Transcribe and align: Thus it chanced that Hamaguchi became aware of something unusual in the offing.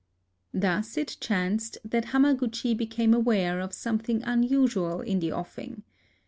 Thus 0.51 0.97
it 0.97 1.17
chanced 1.19 1.77
that 1.85 2.05
Hamaguchi 2.05 2.75
became 2.75 3.13
aware 3.13 3.59
of 3.59 3.71
something 3.71 4.23
unusual 4.23 5.01
in 5.01 5.19
the 5.19 5.31
offing. 5.31 5.83